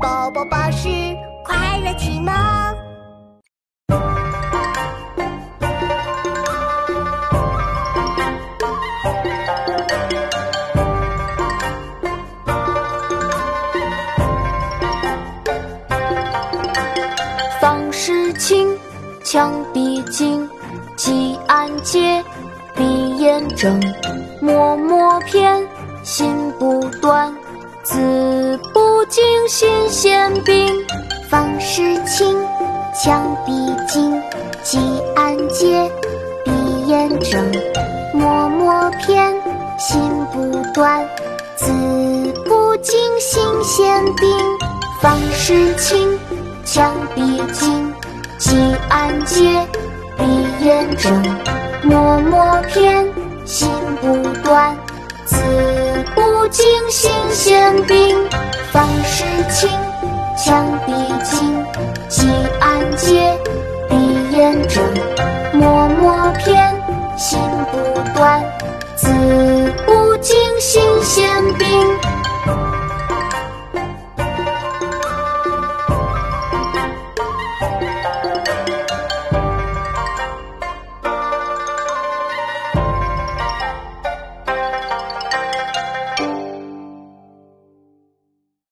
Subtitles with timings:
[0.00, 0.88] 宝宝巴士
[1.44, 2.32] 快乐启蒙。
[17.60, 18.68] 房事清，
[19.24, 20.48] 墙壁净，
[20.96, 22.22] 几案洁，
[22.74, 23.80] 鼻烟正，
[24.40, 25.66] 默默偏，
[26.04, 27.34] 心不断，
[27.82, 28.00] 字
[29.18, 30.86] 不惊心先病。
[31.28, 32.38] 房事清，
[32.94, 33.52] 墙壁
[33.88, 34.22] 净，
[34.62, 34.78] 几
[35.16, 35.90] 案洁，
[36.44, 36.52] 鼻
[36.86, 37.44] 烟正，
[38.14, 39.34] 默默偏，
[39.76, 40.00] 心
[40.32, 41.04] 不断，
[41.56, 41.72] 字
[42.44, 44.30] 不惊心先病。
[45.00, 46.16] 房事清。
[46.64, 47.92] 墙壁净，
[48.38, 48.56] 几
[48.88, 49.66] 案洁，
[50.16, 51.12] 鼻烟正，
[51.82, 53.04] 默默偏，
[53.44, 53.68] 心
[54.00, 54.76] 不断，
[55.24, 55.36] 字
[56.14, 58.16] 不惊心先病。
[59.58, 59.68] 清，
[60.36, 60.92] 墙壁
[61.24, 61.64] 净，
[62.08, 62.28] 几
[62.60, 63.36] 案洁，
[63.88, 64.84] 鼻烟正，